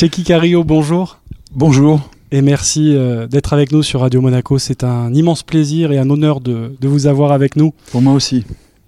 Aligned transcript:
Cheikh 0.00 0.22
Cario, 0.22 0.62
bonjour. 0.62 1.18
Bonjour. 1.56 2.08
Et 2.30 2.40
merci 2.40 2.94
euh, 2.94 3.26
d'être 3.26 3.52
avec 3.52 3.72
nous 3.72 3.82
sur 3.82 3.98
Radio 3.98 4.20
Monaco. 4.20 4.56
C'est 4.56 4.84
un 4.84 5.12
immense 5.12 5.42
plaisir 5.42 5.90
et 5.90 5.98
un 5.98 6.08
honneur 6.08 6.40
de, 6.40 6.70
vous 6.80 7.08
avoir 7.08 7.32
avec 7.32 7.56
nous. 7.56 7.74
Pour 7.90 8.00
moi 8.00 8.12
aussi. 8.12 8.44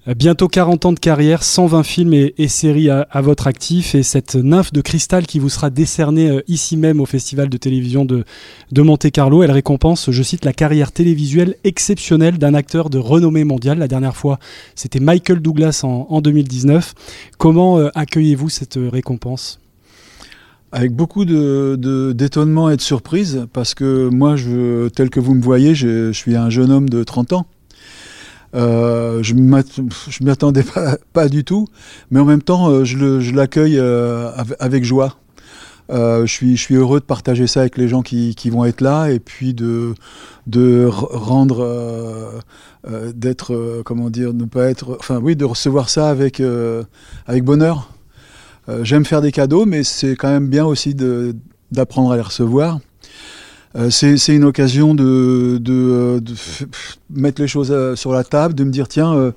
Euh, 0.06 0.14
bientôt 0.14 0.46
40 0.46 0.86
ans 0.86 0.92
de 0.92 1.00
carrière, 1.00 1.42
120 1.42 1.82
films 1.82 2.14
et, 2.14 2.46
séries 2.46 2.90
à, 2.90 3.20
votre 3.22 3.48
actif 3.48 3.96
et 3.96 4.04
cette 4.04 4.36
nymphe 4.36 4.72
de 4.72 4.80
cristal 4.82 5.26
qui 5.26 5.40
vous 5.40 5.48
sera 5.48 5.68
décernée 5.68 6.30
euh, 6.30 6.42
ici 6.46 6.76
même 6.76 7.00
au 7.00 7.06
Festival 7.06 7.48
de 7.48 7.56
télévision 7.56 8.04
de, 8.04 8.22
de 8.70 8.82
Monte-Carlo. 8.82 9.42
Elle 9.42 9.50
récompense, 9.50 10.12
je 10.12 10.22
cite, 10.22 10.44
la 10.44 10.52
carrière 10.52 10.92
télévisuelle 10.92 11.56
exceptionnelle 11.64 12.38
d'un 12.38 12.54
acteur 12.54 12.88
de 12.88 12.98
renommée 12.98 13.42
mondiale. 13.42 13.80
La 13.80 13.88
dernière 13.88 14.14
fois, 14.14 14.38
c'était 14.76 15.00
Michael 15.00 15.40
Douglas 15.40 15.80
en, 15.82 16.06
en 16.08 16.20
2019. 16.20 16.94
Comment 17.36 17.78
accueillez-vous 17.96 18.48
cette 18.48 18.78
récompense? 18.80 19.58
Avec 20.72 20.92
beaucoup 20.92 21.24
de, 21.24 22.12
d'étonnement 22.12 22.70
et 22.70 22.76
de 22.76 22.80
surprise, 22.80 23.46
parce 23.52 23.74
que 23.74 24.08
moi, 24.08 24.36
je, 24.36 24.88
tel 24.88 25.10
que 25.10 25.20
vous 25.20 25.34
me 25.34 25.42
voyez, 25.42 25.74
je, 25.74 26.12
suis 26.12 26.36
un 26.36 26.50
jeune 26.50 26.70
homme 26.70 26.88
de 26.88 27.02
30 27.02 27.32
ans. 27.32 27.46
Euh, 28.54 29.22
je 29.22 29.34
ne 29.34 29.40
m'y 29.40 30.30
attendais 30.30 30.64
pas, 31.12 31.28
du 31.28 31.44
tout, 31.44 31.66
mais 32.10 32.20
en 32.20 32.24
même 32.24 32.42
temps, 32.42 32.68
euh, 32.68 32.84
je 32.84 33.34
l'accueille 33.34 33.78
euh, 33.78 34.30
avec 34.58 34.84
joie. 34.84 35.16
je, 35.88 36.24
suis, 36.26 36.74
heureux 36.74 37.00
de 37.00 37.04
partager 37.04 37.48
ça 37.48 37.60
avec 37.60 37.76
les 37.76 37.88
gens 37.88 38.02
qui, 38.02 38.36
qui 38.36 38.50
vont 38.50 38.64
être 38.64 38.80
là 38.80 39.08
et 39.10 39.18
puis 39.18 39.54
de, 39.54 39.94
de 40.46 40.88
rendre, 40.88 42.42
d'être, 43.14 43.82
comment 43.84 44.08
dire, 44.08 44.32
ne 44.32 44.44
pas 44.44 44.70
être, 44.70 44.96
enfin 45.00 45.18
oui, 45.20 45.34
de 45.34 45.44
recevoir 45.44 45.88
ça 45.88 46.10
avec, 46.10 46.40
avec 47.26 47.42
bonheur. 47.44 47.88
Euh, 48.70 48.84
j'aime 48.84 49.04
faire 49.04 49.20
des 49.20 49.32
cadeaux, 49.32 49.66
mais 49.66 49.82
c'est 49.82 50.16
quand 50.16 50.28
même 50.28 50.48
bien 50.48 50.64
aussi 50.64 50.94
d'apprendre 51.72 52.12
à 52.12 52.16
les 52.16 52.22
recevoir. 52.22 52.78
Euh, 53.76 53.90
c'est 53.90 54.34
une 54.34 54.44
occasion 54.44 54.94
de, 54.94 56.20
mettre 57.10 57.40
les 57.40 57.48
choses 57.48 57.70
euh, 57.70 57.96
sur 57.96 58.12
la 58.12 58.24
table, 58.24 58.54
de 58.54 58.64
me 58.64 58.70
dire 58.70 58.88
tiens, 58.88 59.32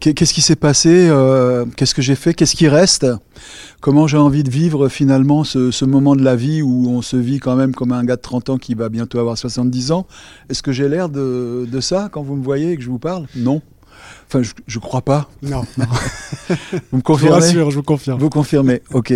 qu'est-ce 0.00 0.32
qui 0.32 0.40
s'est 0.40 0.56
passé, 0.56 1.10
qu'est-ce 1.76 1.94
que 1.94 2.02
j'ai 2.02 2.14
fait, 2.14 2.34
qu'est-ce 2.34 2.54
qui 2.54 2.68
reste, 2.68 3.06
comment 3.80 4.06
j'ai 4.06 4.16
envie 4.16 4.44
de 4.44 4.50
vivre 4.50 4.88
finalement 4.88 5.44
ce, 5.44 5.84
moment 5.84 6.14
de 6.14 6.22
la 6.22 6.36
vie 6.36 6.62
où 6.62 6.88
on 6.88 7.02
se 7.02 7.16
vit 7.16 7.40
quand 7.40 7.56
même 7.56 7.74
comme 7.74 7.92
un 7.92 8.04
gars 8.04 8.16
de 8.16 8.22
30 8.22 8.50
ans 8.50 8.58
qui 8.58 8.74
va 8.74 8.88
bientôt 8.88 9.18
avoir 9.18 9.36
70 9.36 9.92
ans? 9.92 10.06
Est-ce 10.50 10.62
que 10.62 10.72
j'ai 10.72 10.88
l'air 10.88 11.08
de 11.08 11.80
ça 11.80 12.08
quand 12.12 12.22
vous 12.22 12.36
me 12.36 12.44
voyez 12.44 12.72
et 12.72 12.76
que 12.76 12.82
je 12.82 12.90
vous 12.90 13.00
parle? 13.00 13.26
Non. 13.34 13.60
Enfin, 14.28 14.42
je, 14.42 14.76
ne 14.76 14.80
crois 14.82 15.00
pas. 15.00 15.30
Non. 15.42 15.64
vous 16.90 16.98
me 16.98 17.02
confirmez 17.02 17.50
Je 17.50 17.60
vous 17.60 17.70
je 17.70 17.76
vous 17.76 17.82
confirme. 17.82 18.20
Vous 18.20 18.28
confirmez, 18.28 18.82
ok. 18.92 19.14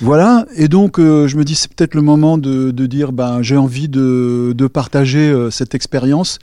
Voilà, 0.00 0.46
et 0.54 0.68
donc 0.68 1.00
euh, 1.00 1.26
je 1.26 1.36
me 1.36 1.44
dis 1.44 1.56
c'est 1.56 1.72
peut-être 1.72 1.94
le 1.94 2.02
moment 2.02 2.38
de, 2.38 2.70
dire 2.86 3.12
ben 3.12 3.42
j'ai 3.42 3.56
envie 3.56 3.88
de, 3.88 4.54
partager 4.72 5.30
euh, 5.30 5.50
cette 5.50 5.74
expérience. 5.74 6.38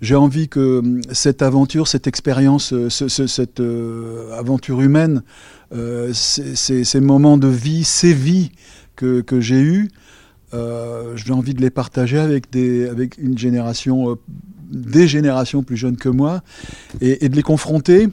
J'ai 0.00 0.14
envie 0.14 0.48
que 0.48 0.60
euh, 0.60 1.00
cette 1.10 1.42
aventure, 1.42 1.88
cette 1.88 2.06
expérience, 2.06 2.72
cette 2.88 3.62
aventure 4.32 4.80
humaine, 4.80 5.22
ces, 6.12 7.00
moments 7.00 7.36
de 7.36 7.48
vie, 7.48 7.82
ces 7.82 8.12
vies 8.12 8.52
que, 8.94 9.22
que 9.22 9.40
j'ai 9.40 9.60
eues, 9.60 9.90
j'ai 10.52 11.32
envie 11.32 11.54
de 11.54 11.60
les 11.60 11.70
partager 11.70 12.18
avec, 12.18 12.50
des, 12.52 12.88
avec 12.88 13.18
une 13.18 13.36
génération 13.36 14.16
des 14.70 15.08
générations 15.08 15.62
plus 15.62 15.76
jeunes 15.76 15.96
que 15.96 16.08
moi, 16.08 16.42
et, 17.00 17.28
de 17.28 17.36
les 17.36 17.42
confronter 17.42 18.08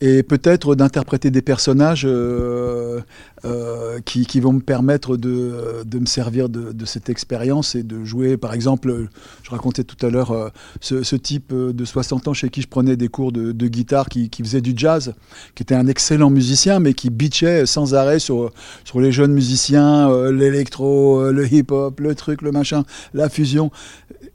et 0.00 0.24
peut-être 0.24 0.74
d'interpréter 0.74 1.30
des 1.30 1.42
personnages 1.42 2.04
euh, 2.04 3.00
euh, 3.44 3.98
qui, 4.04 4.40
vont 4.40 4.52
me 4.52 4.60
permettre 4.60 5.16
de, 5.16 5.82
me 5.98 6.06
servir 6.06 6.48
de, 6.48 6.84
cette 6.84 7.08
expérience 7.08 7.74
et 7.74 7.82
de 7.82 8.04
jouer, 8.04 8.36
par 8.36 8.54
exemple, 8.54 9.08
je 9.42 9.50
racontais 9.50 9.84
tout 9.84 9.96
à 10.04 10.10
l'heure 10.10 10.30
euh, 10.30 10.48
ce, 10.80 11.16
type 11.16 11.52
de 11.52 11.84
60 11.84 12.28
ans 12.28 12.34
chez 12.34 12.50
qui 12.50 12.62
je 12.62 12.68
prenais 12.68 12.96
des 12.96 13.08
cours 13.08 13.32
de, 13.32 13.52
guitare 13.66 14.08
qui, 14.08 14.30
faisait 14.42 14.60
du 14.60 14.74
jazz, 14.76 15.14
qui 15.54 15.62
était 15.62 15.74
un 15.74 15.86
excellent 15.86 16.30
musicien, 16.30 16.78
mais 16.78 16.94
qui 16.94 17.10
bitchait 17.10 17.66
sans 17.66 17.94
arrêt 17.94 18.18
sur, 18.18 18.52
sur 18.84 19.00
les 19.00 19.12
jeunes 19.12 19.32
musiciens, 19.32 20.30
l'électro, 20.30 21.30
le 21.30 21.52
hip-hop, 21.52 21.98
le 22.00 22.14
truc, 22.14 22.42
le 22.42 22.52
machin, 22.52 22.84
la 23.12 23.28
fusion. 23.28 23.70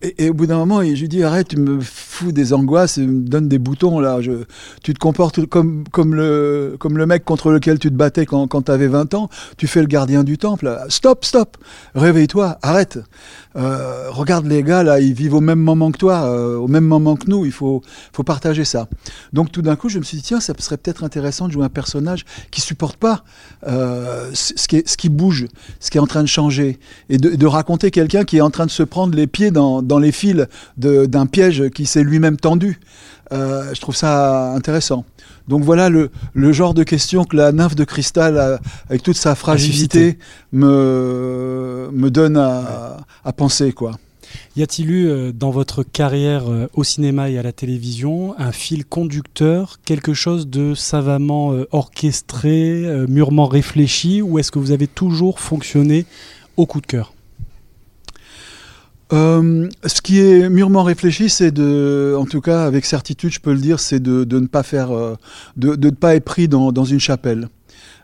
Et, 0.01 0.29
au 0.29 0.33
bout 0.33 0.45
d'un 0.45 0.57
moment, 0.57 0.83
je 0.83 1.01
lui 1.01 1.07
dis 1.07 1.23
arrête, 1.23 1.47
tu 1.47 1.57
me 1.57 1.79
fous 1.79 2.31
des 2.31 2.53
angoisses, 2.53 2.97
et 2.97 3.07
me 3.07 3.27
donnes 3.27 3.47
des 3.47 3.57
boutons 3.57 3.99
là. 3.99 4.19
Tu 4.83 4.93
te 4.93 4.99
comportes 4.99 5.45
comme, 5.45 5.85
comme, 5.91 6.13
le, 6.13 6.75
comme 6.77 6.97
le 6.97 7.05
mec 7.05 7.23
contre 7.25 7.51
lequel 7.51 7.79
tu 7.79 7.89
te 7.89 7.95
battais 7.95 8.25
quand, 8.25 8.47
quand 8.47 8.63
tu 8.63 8.71
avais 8.71 8.87
20 8.87 8.96
Tu 9.57 9.67
fais 9.67 9.81
le 9.81 9.87
gardien 9.87 10.23
du 10.23 10.37
temple. 10.37 10.77
Stop, 10.89 11.25
stop. 11.25 11.57
Réveille-toi, 11.95 12.57
arrête. 12.61 12.99
Euh, 13.57 14.11
regarde 14.11 14.45
les 14.45 14.61
gars 14.61 14.83
là, 14.83 14.99
ils 14.99 15.13
vivent 15.13 15.33
au 15.33 15.41
même 15.41 15.59
moment 15.59 15.91
que 15.91 15.97
toi, 15.97 16.25
euh, 16.25 16.57
au 16.57 16.67
même 16.67 16.85
moment 16.85 17.15
que 17.15 17.27
nous. 17.27 17.45
Il 17.45 17.51
faut, 17.51 17.81
partager 18.25 18.65
ça. 18.65 18.87
Donc 19.33 19.51
tout 19.51 19.61
d'un 19.61 19.75
coup, 19.75 19.89
je 19.89 19.99
me 19.99 20.03
suis 20.03 20.17
dit 20.17 20.23
tiens, 20.23 20.39
ça 20.39 20.53
serait 20.59 20.77
peut-être 20.77 21.03
intéressant 21.03 21.47
de 21.47 21.53
jouer 21.53 21.65
un 21.65 21.69
personnage 21.69 22.25
qui 22.51 22.61
supporte 22.61 22.97
pas 22.97 23.23
euh, 23.67 24.29
ce, 24.33 24.67
qui 24.67 25.09
bouge, 25.09 25.47
ce 25.79 25.89
qui 25.89 25.97
est 25.97 26.01
en 26.01 26.07
train 26.07 26.23
de 26.23 26.27
changer, 26.27 26.79
et 27.09 27.17
de, 27.17 27.45
raconter 27.47 27.91
quelqu'un 27.91 28.25
qui 28.25 28.37
est 28.37 28.41
en 28.41 28.49
train 28.49 28.65
de 28.65 28.71
se 28.71 28.83
prendre 28.83 29.15
les 29.15 29.27
pieds 29.27 29.51
dans, 29.51 29.99
les 29.99 30.11
fils 30.11 30.45
d'un 30.75 31.25
piège 31.25 31.69
qui 31.69 31.85
s'est 31.85 32.03
lui-même 32.03 32.37
tendu. 32.37 32.79
Je 33.31 33.79
trouve 33.79 33.95
ça 33.95 34.51
intéressant. 34.53 35.05
Donc 35.47 35.63
voilà 35.63 35.89
le, 35.89 36.11
le, 36.33 36.51
genre 36.51 36.73
de 36.73 36.83
question 36.83 37.23
que 37.23 37.35
la 37.37 37.51
nymphe 37.51 37.75
de 37.75 37.83
cristal, 37.83 38.59
avec 38.89 39.01
toute 39.03 39.15
sa 39.15 39.33
fragilité, 39.35 40.17
me, 40.51 41.89
me 41.93 42.09
donne 42.11 42.37
à, 42.37 42.97
à 43.23 43.33
penser. 43.33 43.71
quoi. 43.71 43.97
Y 44.57 44.63
a-t-il 44.63 44.91
eu 44.91 45.07
euh, 45.07 45.31
dans 45.31 45.51
votre 45.51 45.83
carrière 45.83 46.51
euh, 46.51 46.67
au 46.73 46.83
cinéma 46.83 47.29
et 47.29 47.37
à 47.37 47.43
la 47.43 47.53
télévision 47.53 48.35
un 48.37 48.51
fil 48.51 48.85
conducteur, 48.85 49.77
quelque 49.85 50.13
chose 50.13 50.47
de 50.47 50.73
savamment 50.73 51.53
orchestré, 51.71 53.05
mûrement 53.07 53.45
réfléchi, 53.45 54.21
ou 54.21 54.39
est-ce 54.39 54.51
que 54.51 54.59
vous 54.59 54.71
avez 54.71 54.87
toujours 54.87 55.39
fonctionné 55.39 56.05
au 56.57 56.65
coup 56.65 56.81
de 56.81 56.87
cœur? 56.87 57.13
Euh, 59.13 59.69
ce 59.85 60.01
qui 60.01 60.19
est 60.19 60.49
mûrement 60.49 60.83
réfléchi, 60.83 61.29
c'est 61.29 61.51
de, 61.51 62.15
en 62.17 62.25
tout 62.25 62.41
cas 62.41 62.63
avec 62.65 62.85
certitude, 62.85 63.31
je 63.31 63.39
peux 63.39 63.53
le 63.53 63.59
dire, 63.59 63.79
c'est 63.79 63.99
de, 63.99 64.23
de, 64.23 64.39
ne 64.39 64.47
pas 64.47 64.63
faire, 64.63 64.91
euh, 64.91 65.15
de, 65.55 65.75
de, 65.75 65.89
ne 65.89 65.95
pas 65.95 66.15
être 66.15 66.25
pris 66.25 66.47
dans, 66.47 66.71
dans 66.71 66.85
une 66.85 66.99
chapelle. 66.99 67.47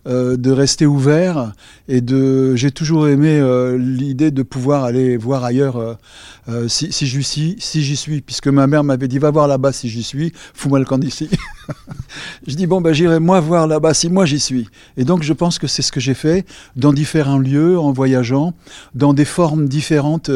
Euh, 0.05 0.35
de 0.35 0.51
rester 0.51 0.85
ouvert 0.85 1.53
et 1.87 2.01
de 2.01 2.57
j'ai 2.57 2.71
toujours 2.71 3.07
aimé 3.07 3.39
euh, 3.39 3.77
l'idée 3.77 4.31
de 4.31 4.43
pouvoir 4.43 4.83
aller 4.83 5.15
voir 5.15 5.45
ailleurs 5.45 5.77
euh, 6.49 6.67
si, 6.67 6.91
si 6.91 7.07
j'y 7.07 7.23
suis 7.23 7.55
si 7.59 7.81
j'y 7.81 7.95
suis 7.95 8.19
puisque 8.19 8.49
ma 8.49 8.67
mère 8.67 8.83
m'avait 8.83 9.07
dit 9.07 9.17
va 9.17 9.31
voir 9.31 9.47
là-bas 9.47 9.71
si 9.71 9.87
j'y 9.87 10.03
suis 10.03 10.33
fous-moi 10.53 10.79
le 10.79 10.83
camp 10.83 10.97
d'ici 10.97 11.29
je 12.47 12.55
dis 12.55 12.67
bon 12.67 12.81
ben 12.81 12.93
j'irai 12.93 13.19
moi 13.19 13.39
voir 13.39 13.67
là-bas 13.67 13.93
si 13.93 14.09
moi 14.09 14.25
j'y 14.25 14.39
suis. 14.39 14.67
Et 14.97 15.05
donc 15.05 15.23
je 15.23 15.33
pense 15.33 15.59
que 15.59 15.67
c'est 15.67 15.81
ce 15.81 15.91
que 15.91 15.99
j'ai 15.99 16.13
fait 16.13 16.45
dans 16.75 16.93
différents 16.93 17.37
lieux 17.37 17.79
en 17.79 17.91
voyageant 17.91 18.53
dans 18.95 19.13
des 19.13 19.25
formes 19.25 19.67
différentes 19.67 20.29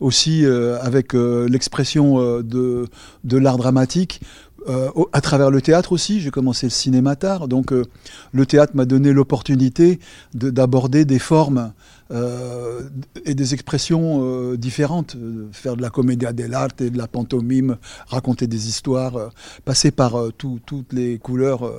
aussi 0.00 0.44
avec 0.80 1.12
l'expression 1.14 2.40
de 2.42 2.88
de 3.24 3.36
l'art 3.36 3.58
dramatique 3.58 4.20
euh, 4.68 4.90
à 5.12 5.20
travers 5.20 5.50
le 5.50 5.60
théâtre 5.62 5.92
aussi, 5.92 6.20
j'ai 6.20 6.30
commencé 6.30 6.66
le 6.66 6.70
cinéma 6.70 7.14
tard, 7.16 7.48
donc 7.48 7.72
euh, 7.72 7.84
le 8.32 8.46
théâtre 8.46 8.72
m'a 8.74 8.84
donné 8.84 9.12
l'opportunité 9.12 10.00
d'aborder 10.34 11.04
des 11.04 11.18
formes 11.18 11.72
euh, 12.10 12.82
et 13.24 13.34
des 13.34 13.54
expressions 13.54 14.54
différentes, 14.54 15.16
faire 15.52 15.76
de 15.76 15.82
la 15.82 15.90
comédia 15.90 16.32
dell'arte 16.32 16.80
et 16.80 16.90
de 16.90 16.98
la 16.98 17.06
pantomime, 17.06 17.76
raconter 18.08 18.46
des 18.46 18.68
histoires, 18.68 19.30
passer 19.64 19.90
par 19.90 20.16
toutes 20.36 20.92
les 20.92 21.18
couleurs 21.18 21.70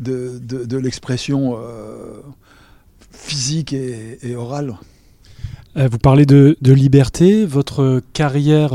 de, 0.00 0.76
l'expression 0.76 1.58
physique 3.10 3.72
et, 3.72 4.36
orale. 4.36 4.76
Vous 5.76 5.98
parlez 5.98 6.26
de, 6.26 6.56
liberté, 6.62 7.46
votre 7.46 8.02
carrière 8.12 8.72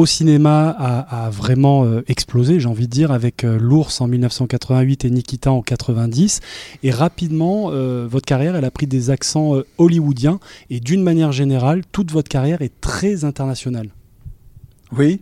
au 0.00 0.06
cinéma 0.06 0.70
a, 0.70 1.28
vraiment 1.30 1.84
euh, 1.84 2.02
explosé, 2.08 2.58
j'ai 2.58 2.68
envie 2.68 2.86
de 2.86 2.90
dire, 2.90 3.12
avec 3.12 3.44
euh, 3.44 3.58
L'ours 3.58 4.00
en 4.00 4.08
1988 4.08 5.04
et 5.04 5.10
Nikita 5.10 5.52
en 5.52 5.60
90. 5.60 6.40
Et 6.82 6.90
rapidement, 6.90 7.70
euh, 7.70 8.06
votre 8.10 8.24
carrière, 8.24 8.56
elle 8.56 8.64
a 8.64 8.70
pris 8.70 8.86
des 8.86 9.10
accents 9.10 9.60
hollywoodiens. 9.76 10.40
Et 10.70 10.80
d'une 10.80 11.02
manière 11.02 11.32
générale, 11.32 11.82
toute 11.92 12.12
votre 12.12 12.28
carrière 12.28 12.62
est 12.62 12.80
très 12.80 13.24
internationale. 13.24 13.90
Oui. 14.96 15.20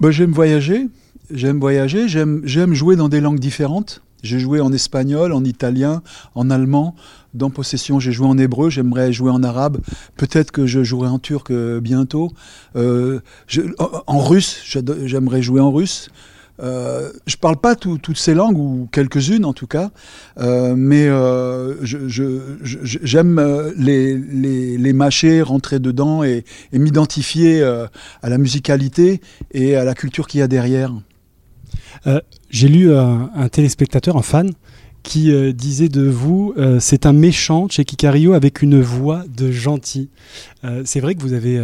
Bah, 0.00 0.10
j'aime 0.10 0.32
voyager. 0.32 0.88
J'aime 1.30 1.60
voyager. 1.60 2.08
J'aime 2.08 2.74
jouer 2.74 2.96
dans 2.96 3.08
des 3.08 3.20
langues 3.20 3.38
différentes. 3.38 4.02
J'ai 4.24 4.40
joué 4.40 4.60
en 4.60 4.72
espagnol, 4.72 5.32
en 5.32 5.44
italien, 5.44 6.02
en 6.34 6.50
allemand. 6.50 6.96
Dans 7.34 7.50
Possession, 7.50 8.00
j'ai 8.00 8.12
joué 8.12 8.26
en 8.26 8.38
hébreu, 8.38 8.70
j'aimerais 8.70 9.12
jouer 9.12 9.30
en 9.30 9.42
arabe. 9.42 9.78
Peut-être 10.16 10.50
que 10.50 10.66
je 10.66 10.82
jouerai 10.82 11.08
en 11.08 11.18
turc 11.18 11.50
euh, 11.50 11.80
bientôt. 11.80 12.32
Euh, 12.74 13.20
en 14.06 14.18
russe, 14.18 14.62
j'aimerais 15.04 15.42
jouer 15.42 15.60
en 15.60 15.70
russe. 15.70 16.08
Euh, 16.60 17.12
je 17.26 17.36
parle 17.36 17.56
pas 17.56 17.76
toutes 17.76 18.16
ces 18.16 18.34
langues, 18.34 18.58
ou 18.58 18.88
quelques-unes 18.90 19.44
en 19.44 19.52
tout 19.52 19.66
cas, 19.66 19.90
euh, 20.38 20.74
mais 20.76 21.08
j'aime 21.82 23.72
les, 23.76 24.92
mâcher, 24.92 25.42
rentrer 25.42 25.78
dedans 25.78 26.24
et, 26.24 26.44
m'identifier 26.72 27.62
à 27.62 28.28
la 28.28 28.38
musicalité 28.38 29.20
et 29.52 29.76
à 29.76 29.84
la 29.84 29.94
culture 29.94 30.26
qu'il 30.26 30.40
y 30.40 30.42
a 30.42 30.48
derrière. 30.48 30.92
J'ai 32.50 32.68
lu 32.68 32.92
un, 32.92 33.48
téléspectateur, 33.50 34.16
un 34.16 34.22
fan, 34.22 34.50
qui 35.08 35.32
euh, 35.32 35.52
disait 35.52 35.88
de 35.88 36.06
vous 36.06 36.52
euh, 36.58 36.80
c'est 36.80 37.06
un 37.06 37.14
méchant 37.14 37.66
chez 37.70 37.86
Kikario 37.86 38.34
avec 38.34 38.60
une 38.60 38.78
voix 38.78 39.24
de 39.26 39.50
gentil. 39.50 40.10
Euh, 40.64 40.82
c'est 40.84 41.00
vrai 41.00 41.14
que 41.14 41.22
vous 41.22 41.32
avez, 41.32 41.58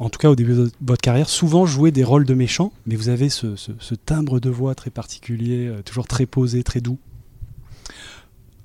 en 0.00 0.08
tout 0.08 0.18
cas 0.18 0.28
au 0.28 0.34
début 0.34 0.54
de 0.54 0.68
votre 0.84 1.00
carrière, 1.00 1.28
souvent 1.28 1.64
joué 1.64 1.92
des 1.92 2.02
rôles 2.02 2.24
de 2.24 2.34
méchant, 2.34 2.72
mais 2.86 2.96
vous 2.96 3.08
avez 3.08 3.28
ce, 3.28 3.46
timbre 4.04 4.40
de 4.40 4.50
voix 4.50 4.74
très 4.74 4.90
particulier, 4.90 5.72
toujours 5.84 6.08
très 6.08 6.26
posé, 6.26 6.64
très 6.64 6.80
doux. 6.80 6.98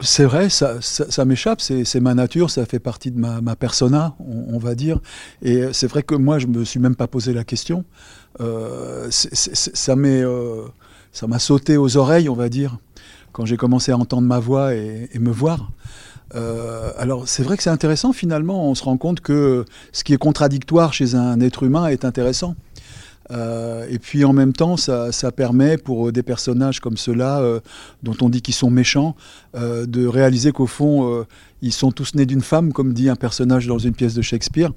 C'est 0.01 0.25
vrai, 0.25 0.49
ça, 0.49 0.79
m'échappe, 1.25 1.61
c'est 1.61 1.99
ma 1.99 2.15
nature, 2.15 2.49
ça 2.49 2.65
fait 2.65 2.79
partie 2.79 3.11
de 3.11 3.19
ma, 3.19 3.55
persona, 3.55 4.15
on, 4.19 4.57
va 4.57 4.73
dire. 4.73 4.99
Et 5.43 5.61
c'est 5.73 5.87
vrai 5.87 6.01
que 6.01 6.15
moi, 6.15 6.39
je 6.39 6.47
me 6.47 6.65
suis 6.65 6.79
même 6.79 6.95
pas 6.95 7.07
posé 7.07 7.33
la 7.33 7.43
question. 7.43 7.85
ça 8.39 9.95
m'a 9.95 11.39
sauté 11.39 11.77
aux 11.77 11.97
oreilles, 11.97 12.29
on 12.29 12.35
va 12.35 12.49
dire 12.49 12.79
quand 13.33 13.45
j'ai 13.45 13.57
commencé 13.57 13.91
à 13.91 13.97
entendre 13.97 14.27
ma 14.27 14.39
voix 14.39 14.73
et, 14.73 15.09
me 15.19 15.31
voir. 15.31 15.71
Euh, 16.35 16.91
alors 16.97 17.27
c'est 17.27 17.43
vrai 17.43 17.57
que 17.57 17.63
c'est 17.63 17.69
intéressant 17.69 18.13
finalement, 18.13 18.67
on 18.67 18.75
se 18.75 18.83
rend 18.83 18.97
compte 18.97 19.19
que 19.19 19.65
ce 19.91 20.03
qui 20.03 20.13
est 20.13 20.17
contradictoire 20.17 20.93
chez 20.93 21.13
un 21.15 21.39
être 21.41 21.63
humain 21.63 21.87
est 21.87 22.05
intéressant. 22.05 22.55
Euh, 23.31 23.85
et 23.89 23.99
puis 23.99 24.25
en 24.25 24.33
même 24.33 24.53
temps, 24.53 24.77
ça, 24.77 25.11
permet 25.35 25.77
pour 25.77 26.11
des 26.11 26.23
personnages 26.23 26.79
comme 26.79 26.97
ceux-là, 26.97 27.39
euh, 27.39 27.59
dont 28.03 28.15
on 28.21 28.29
dit 28.29 28.41
qu'ils 28.41 28.53
sont 28.53 28.69
méchants, 28.69 29.15
de 29.55 30.07
réaliser 30.07 30.51
qu'au 30.51 30.65
fond, 30.65 31.25
ils 31.63 31.71
sont 31.71 31.91
tous 31.91 32.13
nés 32.13 32.25
d'une 32.25 32.41
femme, 32.41 32.73
comme 32.73 32.93
dit 32.93 33.09
un 33.09 33.15
personnage 33.15 33.67
dans 33.67 33.79
une 33.79 33.93
pièce 33.93 34.13
de 34.13 34.21
Shakespeare, 34.21 34.71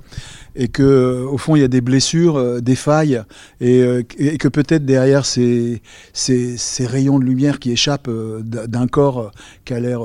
et 0.55 0.69
que 0.69 0.85
euh, 0.85 1.29
au 1.29 1.37
fond 1.37 1.57
il 1.57 1.61
y 1.61 1.65
a 1.65 1.69
des 1.69 1.81
blessures, 1.81 2.37
euh, 2.37 2.61
des 2.61 2.77
failles, 2.77 3.21
euh, 3.61 4.05
et, 4.17 4.39
que 4.39 4.47
peut-être 4.47 4.87
derrière 4.87 5.27
ces, 5.27 5.83
rayons 6.79 7.19
de 7.19 7.25
lumière 7.25 7.59
qui 7.59 7.73
échappent 7.73 8.09
d'un 8.09 8.87
corps 8.87 9.33
qui 9.65 9.75
a 9.75 9.81
l'air 9.81 10.01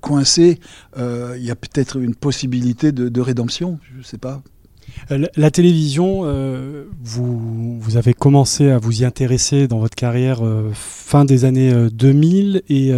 coincé, 0.00 0.58
il 0.96 1.44
y 1.44 1.50
a 1.50 1.56
peut-être 1.56 1.98
une 1.98 2.14
possibilité 2.14 2.90
de 2.90 3.20
rédemption, 3.20 3.78
je 3.92 3.98
ne 3.98 4.02
sais 4.02 4.18
pas. 4.18 4.42
Euh, 5.10 5.26
la, 5.36 5.50
télévision, 5.50 6.22
euh, 6.24 6.84
vous, 7.02 7.96
avez 7.96 8.14
commencé 8.14 8.70
à 8.70 8.78
vous 8.78 9.02
y 9.02 9.04
intéresser 9.04 9.66
dans 9.68 9.78
votre 9.78 9.94
carrière 9.94 10.44
euh, 10.44 10.70
fin 10.74 11.24
des 11.24 11.44
années 11.44 11.72
2000 11.90 12.62
et 12.68 12.92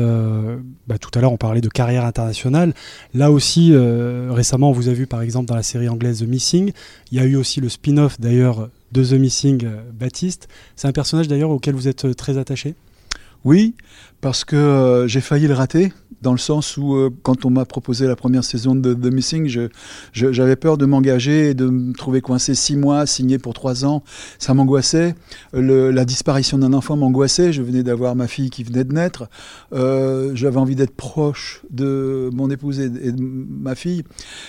bah, 0.86 0.98
tout 0.98 1.10
à 1.14 1.20
l'heure 1.20 1.32
on 1.32 1.36
parlait 1.36 1.60
de 1.60 1.68
carrière 1.68 2.04
internationale. 2.04 2.74
Là 3.14 3.30
aussi, 3.30 3.72
récemment 3.74 4.70
on 4.70 4.72
vous 4.72 4.88
a 4.88 4.92
vu 4.92 5.06
par 5.06 5.22
exemple 5.22 5.46
dans 5.46 5.54
la 5.54 5.62
série 5.62 5.88
anglaise 5.88 6.20
The 6.20 6.28
Missing. 6.28 6.72
Il 7.12 7.18
y 7.18 7.20
a 7.20 7.24
eu 7.24 7.36
aussi 7.36 7.60
le 7.60 7.68
spin-off 7.68 8.20
d'ailleurs 8.20 8.68
de 8.92 9.04
The 9.04 9.12
Missing, 9.12 9.66
Baptiste. 9.92 10.48
C'est 10.76 10.88
un 10.88 10.92
personnage 10.92 11.28
d'ailleurs 11.28 11.50
auquel 11.50 11.74
vous 11.74 11.88
êtes 11.88 12.16
très 12.16 12.38
attaché? 12.38 12.74
Oui, 13.44 13.74
parce 14.20 14.44
que 14.44 15.04
j'ai 15.08 15.20
failli 15.20 15.46
le 15.46 15.54
rater 15.54 15.92
dans 16.22 16.32
le 16.32 16.38
sens 16.38 16.76
où, 16.76 16.94
euh, 16.94 17.10
quand 17.22 17.44
on 17.44 17.50
m'a 17.50 17.64
proposé 17.64 18.06
la 18.06 18.16
première 18.16 18.44
saison 18.44 18.74
de 18.74 18.92
The 18.92 19.12
Missing, 19.12 19.68
j'avais 20.12 20.56
peur 20.56 20.76
de 20.76 20.84
m'engager 20.84 21.50
et 21.50 21.54
de 21.54 21.66
me 21.66 21.94
trouver 21.94 22.20
coincé 22.20 22.54
six 22.54 22.76
mois, 22.76 23.06
signé 23.06 23.38
pour 23.38 23.54
trois 23.54 23.84
ans. 23.84 24.02
Ça 24.38 24.52
m'angoissait. 24.52 25.14
La 25.52 26.04
disparition 26.04 26.58
d'un 26.58 26.72
enfant 26.72 26.96
m'angoissait. 26.96 27.52
Je 27.52 27.62
venais 27.62 27.82
d'avoir 27.82 28.16
ma 28.16 28.28
fille 28.28 28.50
qui 28.50 28.64
venait 28.64 28.84
de 28.84 28.92
naître. 28.92 29.28
Euh, 29.72 30.32
j'avais 30.34 30.58
envie 30.58 30.76
d'être 30.76 30.94
proche 30.94 31.62
de 31.70 32.28
mon 32.32 32.50
épouse 32.50 32.80
et 32.80 32.88
de, 32.88 33.14
ma 33.18 33.74
fille. 33.74 34.04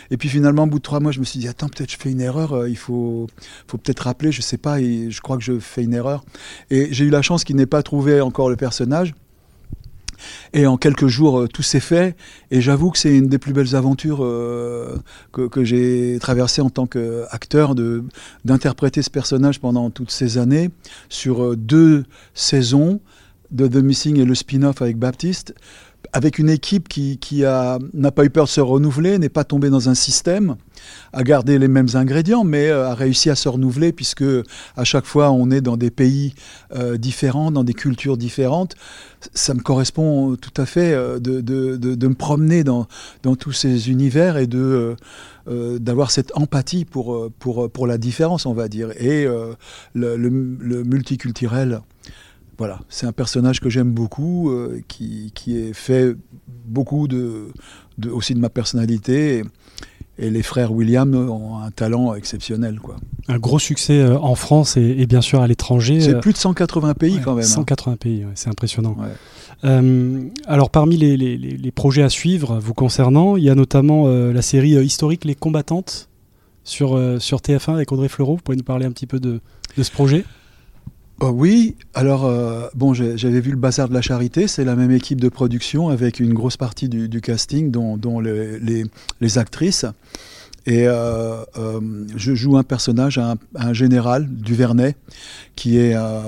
Et 0.10 0.18
puis 0.18 0.30
finalement, 0.30 0.64
au 0.64 0.68
bout 0.68 0.80
de 0.80 0.84
trois 0.84 1.00
mois, 1.00 1.12
je 1.12 1.20
me 1.20 1.26
suis 1.26 1.40
dit, 1.40 1.48
attends, 1.48 1.70
peut-être 1.70 1.92
je 1.92 1.98
fais 1.98 2.12
une 2.12 2.22
erreur. 2.22 2.54
Euh, 2.54 2.70
il 2.70 2.78
faut, 2.78 3.28
peut-être 3.68 4.02
rappeler, 4.02 4.32
je 4.32 4.42
sais 4.42 4.58
pas, 4.58 4.80
je 4.82 5.22
crois 5.22 5.38
que 5.38 5.44
je 5.44 5.60
fais 5.60 5.84
une 5.84 5.94
erreur. 5.94 6.26
Et 6.70 6.90
j'ai 6.92 7.06
eu 7.06 7.10
la 7.10 7.22
chance 7.22 7.44
qu'il 7.44 7.56
n'ait 7.56 7.66
pas 7.66 7.84
trouvé 7.84 8.20
encore 8.20 8.50
le 8.50 8.58
personnage. 8.58 8.81
Et 10.54 10.68
en 10.68 10.78
quelques 10.78 11.08
jours, 11.08 11.42
euh, 11.42 11.48
tout 11.48 11.64
s'est 11.64 11.80
fait. 11.80 12.16
Et 12.50 12.62
j'avoue 12.62 12.92
que 12.92 12.98
c'est 12.98 13.16
une 13.16 13.28
des 13.28 13.38
plus 13.38 13.54
belles 13.54 13.76
aventures 13.76 14.24
euh, 14.24 14.98
que, 15.32 15.64
j'ai 15.64 16.18
traversées 16.20 16.62
en 16.62 16.70
tant 16.70 16.88
qu'acteur, 16.88 17.76
d'interpréter 18.46 19.02
ce 19.02 19.10
personnage 19.10 19.60
pendant 19.60 19.90
toutes 19.90 20.12
ces 20.12 20.38
années 20.38 20.70
sur 21.10 21.44
euh, 21.44 21.56
deux 21.56 22.06
saisons 22.34 23.00
de 23.52 23.68
The 23.68 23.78
Missing 23.78 24.18
et 24.18 24.26
le 24.26 24.36
spin-off 24.36 24.82
avec 24.82 24.98
Baptiste 24.98 25.54
avec 26.14 26.40
une 26.40 26.50
équipe 26.50 26.90
qui, 26.90 27.18
qui 27.18 27.42
n'a 27.42 28.12
pas 28.12 28.26
eu 28.26 28.30
peur 28.30 28.46
de 28.46 28.50
se 28.50 28.62
renouveler, 28.62 29.18
n'est 29.18 29.30
pas 29.30 29.44
tombée 29.44 29.70
dans 29.70 29.90
un 29.90 29.96
système, 29.96 30.56
a 31.14 31.24
gardé 31.24 31.60
les 31.60 31.68
mêmes 31.68 31.88
ingrédients, 31.94 32.44
mais 32.44 32.70
euh, 32.70 32.90
a 32.90 32.96
réussi 32.96 33.30
à 33.30 33.36
se 33.36 33.50
renouveler 33.50 33.92
puisque 33.92 34.24
à 34.76 34.84
chaque 34.84 35.06
fois 35.06 35.32
on 35.32 35.52
est 35.52 35.62
dans 35.62 35.78
des 35.78 35.92
pays 35.92 36.34
euh, 36.74 36.98
différents, 36.98 37.52
dans 37.52 37.64
des 37.64 37.74
cultures 37.74 38.18
différentes. 38.18 38.76
Ça 39.34 39.54
me 39.54 39.62
correspond 39.62 40.36
tout 40.36 40.62
à 40.62 40.66
fait 40.66 40.94
euh, 40.94 41.20
de, 41.20 41.42
de, 41.42 41.76
de, 41.78 42.08
me 42.08 42.16
promener 42.16 42.64
dans, 42.64 42.88
dans, 43.24 43.36
tous 43.36 43.52
ces 43.52 43.90
univers 43.90 44.38
et 44.38 44.48
de 44.48 44.96
d'avoir 45.48 46.12
cette 46.12 46.32
empathie 46.38 46.86
pour, 46.86 47.32
pour, 47.40 47.70
pour 47.72 47.88
la 47.88 47.98
différence, 47.98 48.46
on 48.46 48.54
va 48.54 48.68
dire, 48.68 48.92
et 49.02 49.26
le 49.96 50.84
multiculturel. 50.84 51.82
Voilà, 52.62 52.80
c'est 52.90 53.08
un 53.08 53.12
personnage 53.12 53.60
que 53.60 53.72
j'aime 53.72 53.90
beaucoup, 53.90 54.52
euh, 54.52 54.84
qui, 54.88 55.32
qui, 55.34 55.58
est 55.58 55.74
fait 55.74 56.16
beaucoup 56.46 57.08
de, 57.08 57.48
aussi 58.12 58.36
de 58.36 58.40
ma 58.40 58.50
personnalité. 58.50 59.42
Et, 60.20 60.30
les 60.30 60.44
frères 60.44 60.72
William 60.72 61.16
ont 61.16 61.58
un 61.58 61.72
talent 61.72 62.14
exceptionnel. 62.14 62.80
Quoi. 62.80 62.98
Un 63.28 63.40
gros 63.40 63.58
succès 63.58 64.00
euh, 64.00 64.20
en 64.20 64.36
France 64.36 64.78
et, 64.78 65.08
bien 65.08 65.22
sûr 65.22 65.42
à 65.42 65.48
l'étranger. 65.48 66.02
C'est 66.02 66.20
plus 66.20 66.34
de 66.34 66.38
180 66.38 66.94
pays 66.94 67.20
quand 67.26 67.34
même. 67.34 67.44
180 67.44 67.94
hein. 67.94 67.98
pays, 68.00 68.28
c'est 68.36 68.50
impressionnant. 68.50 68.96
Euh, 69.64 70.22
alors 70.46 70.70
parmi 70.70 70.98
les, 70.98 71.18
les, 71.18 71.38
les, 71.38 71.72
projets 71.72 72.04
à 72.04 72.10
suivre 72.10 72.60
vous 72.60 72.76
concernant, 72.76 73.38
il 73.38 73.44
y 73.44 73.50
a 73.50 73.56
notamment 73.56 74.08
la 74.08 74.42
série 74.44 74.74
historique 74.74 75.26
Les 75.26 75.34
Combattantes 75.34 76.10
sur, 76.64 76.90
sur 77.20 77.40
TF1 77.40 77.74
avec 77.74 77.92
Audrey 77.92 78.08
Fleurot. 78.08 78.36
Vous 78.36 78.44
pouvez 78.44 78.58
nous 78.58 78.64
parler 78.64 78.86
un 78.86 78.92
petit 78.92 79.08
peu 79.08 79.20
de, 79.20 79.42
de 79.78 79.82
ce 79.82 79.90
projet? 79.90 80.26
Oh 81.24 81.30
oui, 81.30 81.76
alors 81.94 82.26
euh, 82.26 82.68
bon, 82.74 82.96
j'avais 82.96 83.42
vu 83.42 83.52
le 83.52 83.58
Bazar 83.58 83.88
de 83.88 83.94
la 83.94 84.02
Charité, 84.02 84.48
c'est 84.48 84.66
la 84.66 84.76
même 84.76 84.90
équipe 84.90 85.22
de 85.22 85.30
production 85.30 85.90
avec 85.90 86.20
une 86.20 86.34
grosse 86.34 86.58
partie 86.58 86.90
du, 86.90 87.22
casting, 87.22 87.70
dont, 87.70 88.20
les, 88.20 89.38
actrices. 89.38 89.86
Et 90.68 90.88
euh, 90.88 91.44
euh, 91.58 91.80
je 92.16 92.36
joue 92.36 92.56
un 92.56 92.64
personnage, 92.64 93.20
un, 93.56 93.74
général 93.74 94.28
du 94.30 94.54
Vernet, 94.54 94.96
qui 95.56 95.78
est 95.80 95.96
euh, 95.96 96.22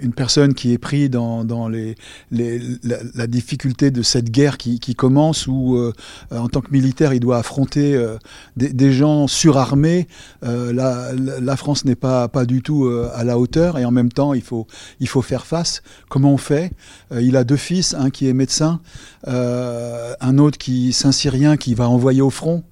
une 0.00 0.14
personne 0.14 0.54
qui 0.54 0.72
est 0.72 0.78
pris 0.78 1.10
dans, 1.10 1.44
la, 2.30 3.26
difficulté 3.26 3.90
de 3.90 4.00
cette 4.00 4.30
guerre 4.30 4.56
qui, 4.56 4.94
commence, 4.94 5.46
où 5.46 5.78
en 6.30 6.48
tant 6.48 6.62
que 6.62 6.70
militaire, 6.70 7.12
il 7.12 7.20
doit 7.20 7.36
affronter 7.36 8.02
des, 8.56 8.92
gens 8.92 9.26
surarmés. 9.26 10.08
La, 10.42 11.56
France 11.56 11.84
n'est 11.84 11.96
pas, 11.96 12.28
du 12.46 12.62
tout 12.62 12.90
à 13.14 13.24
la 13.24 13.38
hauteur, 13.38 13.78
et 13.78 13.84
en 13.84 13.90
même 13.90 14.10
temps, 14.10 14.32
il 14.32 14.42
faut, 14.42 14.66
il 15.00 15.08
faut 15.08 15.22
faire 15.22 15.44
face. 15.44 15.82
Comment 16.08 16.32
on 16.32 16.38
fait? 16.38 16.72
Il 17.18 17.36
a 17.36 17.44
deux 17.44 17.56
fils, 17.56 17.92
un 17.92 18.08
qui 18.08 18.26
est 18.26 18.32
médecin, 18.32 18.80
un 19.26 20.38
autre 20.38 20.56
qui 20.56 20.94
Saint-Syrien, 20.94 21.58
qui 21.58 21.74
va 21.74 21.90
envoyer 21.90 22.22
au 22.22 22.30
front. 22.30 22.64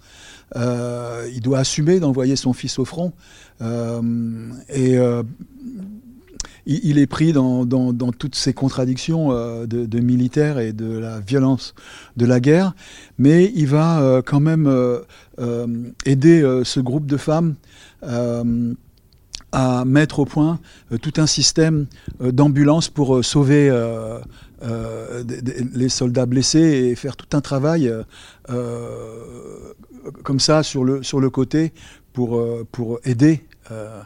Euh, 0.57 1.29
il 1.35 1.41
doit 1.41 1.59
assumer 1.59 2.01
d'envoyer 2.01 2.37
son 2.37 2.53
fils 2.53 2.79
au 2.79 2.85
front. 2.85 3.13
Euh, 3.61 4.01
et 4.69 4.97
euh, 4.99 5.23
il, 6.67 6.99
est 6.99 7.07
pris 7.07 7.33
dans, 7.33 7.67
toutes 8.19 8.35
ces 8.35 8.55
contradictions 8.55 9.29
de, 9.67 10.01
militaires 10.01 10.59
et 10.59 10.73
de 10.73 10.99
la 10.99 11.21
violence 11.21 11.75
de 12.17 12.25
la 12.25 12.41
guerre, 12.41 12.75
mais 13.19 13.53
il 13.55 13.67
va 13.67 14.23
quand 14.25 14.41
même 14.41 14.67
aider 16.07 16.63
ce 16.65 16.81
groupe 16.81 17.05
de 17.05 17.19
femmes 17.19 17.57
à 19.53 19.85
mettre 19.85 20.21
au 20.21 20.25
point 20.25 20.59
tout 21.03 21.13
un 21.19 21.27
système 21.27 21.85
d'ambulance 22.19 22.89
pour 22.89 23.23
sauver 23.23 23.71
les 25.75 25.89
soldats 25.91 26.25
blessés 26.25 26.89
et 26.91 26.95
faire 26.95 27.17
tout 27.17 27.37
un 27.37 27.43
travail 27.43 27.93
comme 30.23 30.41
ça 30.41 30.63
sur 30.63 30.85
le, 30.85 31.03
sur 31.03 31.21
le 31.21 31.31
côté 31.31 31.73
pour, 32.15 32.37
euh, 32.37 32.67
pour 32.73 32.99
aider. 33.05 33.45
Euh, 33.71 34.01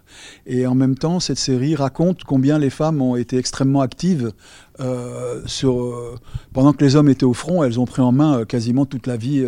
et 0.47 0.67
en 0.67 0.75
même 0.75 0.97
temps, 0.97 1.21
cette 1.21 1.39
série 1.39 1.77
raconte 1.77 2.25
combien 2.25 2.59
les 2.59 2.71
femmes 2.71 3.01
ont 3.03 3.15
été 3.15 3.37
extrêmement 3.37 3.81
actives. 3.81 4.33
Euh, 4.81 5.43
sur, 5.47 6.19
pendant 6.53 6.73
que 6.73 6.85
les 6.85 6.97
hommes 6.97 7.09
étaient 7.09 7.25
au 7.25 7.35
front, 7.35 7.63
elles 7.63 7.79
ont 7.79 7.85
pris 7.85 8.03
en 8.03 8.13
main 8.13 8.45
quasiment 8.45 8.87
toute 8.87 9.07
la 9.07 9.17
vie 9.17 9.47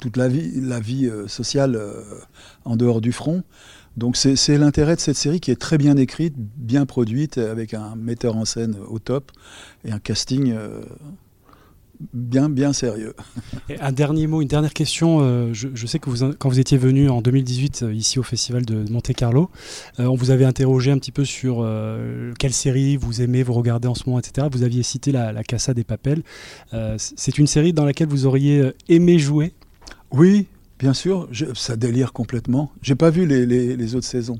toute 0.00 0.16
la 0.16 0.28
vie, 0.28 0.62
la 0.62 0.80
vie 0.80 1.10
sociale 1.26 1.78
en 2.64 2.76
dehors 2.76 3.02
du 3.02 3.12
front. 3.12 3.42
Donc 3.98 4.16
c'est 4.16 4.56
l'intérêt 4.56 4.96
de 4.96 5.00
cette 5.00 5.16
série 5.16 5.40
qui 5.40 5.50
est 5.50 5.60
très 5.60 5.76
bien 5.76 5.98
écrite, 5.98 6.34
bien 6.38 6.86
produite, 6.86 7.36
avec 7.36 7.74
un 7.74 7.96
metteur 7.96 8.36
en 8.36 8.46
scène 8.46 8.76
au 8.88 8.98
top 8.98 9.32
et 9.84 9.92
un 9.92 9.98
casting 9.98 10.54
bien, 12.12 12.48
bien 12.48 12.72
sérieux. 12.72 13.14
un 13.80 13.92
dernier 13.92 14.26
mot, 14.26 14.42
une 14.42 14.48
dernière 14.48 14.72
question. 14.72 15.18
Euh, 15.20 15.52
je, 15.52 15.86
sais 15.86 15.98
que 15.98 16.10
vous, 16.10 16.32
quand 16.38 16.48
vous 16.48 16.60
étiez 16.60 16.78
venu 16.78 17.08
en 17.08 17.20
2018 17.20 17.82
euh, 17.82 17.94
ici 17.94 18.18
au 18.18 18.22
Festival 18.22 18.64
de 18.64 18.90
Monte 18.90 19.12
Carlo, 19.14 19.50
euh, 20.00 20.06
on 20.06 20.14
vous 20.14 20.30
avait 20.30 20.44
interrogé 20.44 20.90
un 20.90 20.98
petit 20.98 21.12
peu 21.12 21.24
sur 21.24 21.66
quelle 22.38 22.52
série 22.52 22.96
vous 22.96 23.22
aimez, 23.22 23.42
vous 23.42 23.52
regardez 23.52 23.88
en 23.88 23.94
ce 23.94 24.04
moment, 24.06 24.18
etc. 24.18 24.46
Vous 24.50 24.62
aviez 24.62 24.82
cité 24.82 25.12
la, 25.12 25.32
la 25.32 25.42
Casa 25.42 25.74
des 25.74 25.84
Papels. 25.84 26.22
C'est 26.96 27.38
une 27.38 27.46
série 27.46 27.72
dans 27.72 27.84
laquelle 27.84 28.08
vous 28.08 28.26
auriez 28.26 28.72
aimé 28.88 29.18
jouer? 29.18 29.52
Oui, 30.12 30.46
Bien 30.78 30.92
sûr, 30.92 31.26
ça 31.54 31.76
délire 31.76 32.12
complètement. 32.12 32.70
J'ai 32.82 32.96
pas 32.96 33.08
vu 33.08 33.24
les, 33.24 33.94
autres 33.94 34.06
saisons, 34.06 34.38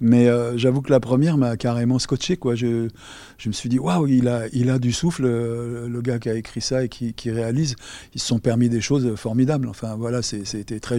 mais 0.00 0.28
euh, 0.28 0.56
j'avoue 0.56 0.80
que 0.80 0.90
la 0.90 1.00
première 1.00 1.36
m'a 1.36 1.58
carrément 1.58 1.98
scotché. 1.98 2.38
Quoi. 2.38 2.54
Je, 2.54 2.88
je 3.36 3.48
me 3.48 3.52
suis 3.52 3.68
dit, 3.68 3.78
waouh, 3.78 4.06
il 4.06 4.28
a, 4.28 4.46
il 4.54 4.70
a 4.70 4.78
du 4.78 4.92
souffle, 4.92 5.24
euh, 5.26 5.86
le, 5.86 6.00
gars 6.00 6.18
qui 6.18 6.30
a 6.30 6.34
écrit 6.34 6.62
ça 6.62 6.84
et 6.84 6.88
qui, 6.88 7.30
réalise. 7.30 7.76
Ils 8.14 8.20
se 8.20 8.26
sont 8.26 8.38
permis 8.38 8.70
des 8.70 8.80
choses 8.80 9.14
formidables. 9.16 9.68
Enfin 9.68 9.94
voilà, 9.94 10.22
c'était 10.22 10.80
très 10.80 10.98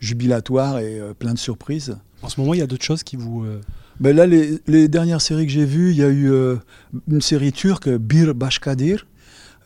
jubilatoire 0.00 0.78
et 0.78 1.00
euh, 1.00 1.12
plein 1.12 1.34
de 1.34 1.38
surprises. 1.38 1.98
En 2.22 2.30
ce 2.30 2.40
moment, 2.40 2.54
il 2.54 2.60
y 2.60 2.62
a 2.62 2.66
d'autres 2.66 2.84
choses 2.84 3.02
qui 3.02 3.16
vous. 3.16 3.44
Ben 4.00 4.16
là, 4.16 4.26
les, 4.26 4.58
les, 4.66 4.88
dernières 4.88 5.20
séries 5.20 5.46
que 5.46 5.52
j'ai 5.52 5.66
vues, 5.66 5.90
il 5.90 5.98
y 5.98 6.02
a 6.02 6.08
eu 6.08 6.32
une 7.08 7.20
série 7.20 7.52
turque, 7.52 7.90
Bir 7.90 8.34
Bashkadir 8.34 9.04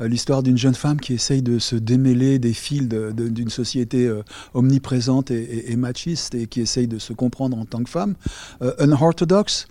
l'histoire 0.00 0.42
d'une 0.42 0.58
jeune 0.58 0.74
femme 0.74 1.00
qui 1.00 1.14
essaye 1.14 1.42
de 1.42 1.58
se 1.58 1.76
démêler 1.76 2.38
des 2.38 2.52
fils 2.52 2.88
d'une 2.88 3.50
société 3.50 4.06
euh, 4.06 4.22
omniprésente 4.54 5.30
et, 5.30 5.74
machiste 5.76 6.34
et 6.34 6.46
qui 6.46 6.60
essaye 6.60 6.86
de 6.86 6.98
se 6.98 7.12
comprendre 7.12 7.58
en 7.58 7.64
tant 7.64 7.82
que 7.82 7.90
femme. 7.90 8.14
Euh, 8.62 8.72
Unorthodox, 8.80 9.66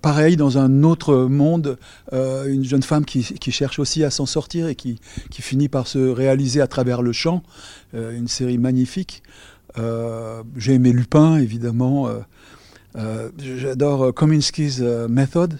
pareil, 0.00 0.36
dans 0.36 0.56
un 0.56 0.82
autre 0.82 1.26
monde, 1.26 1.78
une 2.12 2.64
jeune 2.64 2.82
femme 2.82 3.04
qui, 3.04 3.52
cherche 3.52 3.78
aussi 3.78 4.02
à 4.02 4.10
s'en 4.10 4.24
sortir 4.24 4.66
et 4.66 4.74
qui, 4.74 4.98
finit 5.30 5.68
par 5.68 5.86
se 5.86 5.98
réaliser 5.98 6.62
à 6.62 6.66
travers 6.66 7.02
le 7.02 7.12
chant. 7.12 7.42
une 7.92 8.28
série 8.28 8.56
magnifique. 8.56 9.22
J'ai 9.76 10.72
aimé 10.72 10.92
Lupin, 10.92 11.36
évidemment. 11.36 12.08
J'adore 13.38 14.14
Kominsky's 14.14 14.80
Method. 14.80 15.58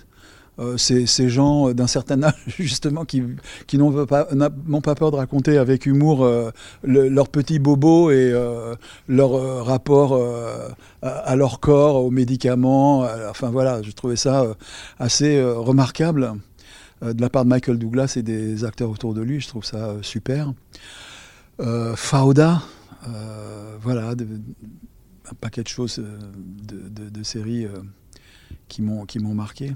Euh, 0.60 0.76
ces, 0.76 1.28
gens 1.28 1.72
d'un 1.72 1.86
certain 1.86 2.20
âge, 2.22 2.34
justement, 2.58 3.04
qui, 3.04 3.22
qui 3.68 3.78
n'ont 3.78 4.06
pas, 4.06 4.24
pas, 4.24 4.94
peur 4.96 5.10
de 5.12 5.16
raconter 5.16 5.56
avec 5.56 5.86
humour 5.86 6.24
euh, 6.24 6.50
leurs 6.82 7.28
petits 7.28 7.60
bobos 7.60 8.10
et 8.10 8.32
euh, 8.32 8.74
leur 9.06 9.64
rapport 9.64 10.20
à, 11.02 11.36
leur 11.36 11.60
corps, 11.60 12.04
aux 12.04 12.10
médicaments. 12.10 13.06
enfin 13.30 13.50
voilà, 13.50 13.82
je 13.82 13.90
trouvais 13.92 14.16
ça 14.16 14.44
assez 14.98 15.40
remarquable 15.42 16.34
de 17.02 17.20
la 17.20 17.30
part 17.30 17.44
de 17.44 17.50
Michael 17.50 17.78
Douglas 17.78 18.14
et 18.16 18.22
des 18.22 18.64
acteurs 18.64 18.90
autour 18.90 19.14
de 19.14 19.22
lui. 19.22 19.40
Je 19.40 19.48
trouve 19.48 19.64
ça 19.64 19.94
super. 20.02 20.52
Fauda, 21.94 22.62
voilà, 23.80 24.10
un 24.10 25.34
paquet 25.40 25.62
de 25.62 25.68
choses 25.68 26.02
de 26.02 27.22
séries 27.22 27.66
qui 28.68 28.82
m'ont 28.82 29.34
marqué. 29.34 29.72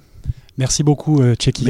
Merci 0.59 0.83
beaucoup, 0.83 1.21
euh, 1.21 1.35
Tcheki 1.35 1.64